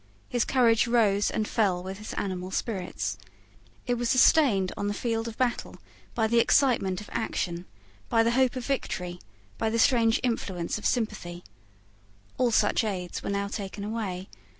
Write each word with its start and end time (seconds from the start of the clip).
His 0.29 0.45
courage 0.45 0.87
rose 0.87 1.29
and 1.29 1.47
fell 1.47 1.83
with 1.83 1.99
his 1.99 2.13
animal 2.13 2.49
spirits. 2.49 3.19
It 3.85 3.99
was 3.99 4.09
sustained 4.09 4.71
on 4.75 4.87
the 4.87 4.95
field 4.95 5.27
of 5.27 5.37
battle 5.37 5.75
by 6.15 6.25
the 6.25 6.39
excitement 6.39 7.01
of 7.01 7.09
action. 7.13 7.67
By 8.09 8.23
the 8.23 8.31
hope 8.31 8.55
of 8.55 8.65
victory, 8.65 9.19
by 9.59 9.69
the 9.69 9.77
strange 9.77 10.19
influence 10.23 10.79
of 10.79 10.87
sympathy. 10.87 11.43
All 12.39 12.49
such 12.49 12.83
aids 12.83 13.21
were 13.21 13.29
now 13.29 13.47
taken 13.47 13.83
away. 13.83 14.27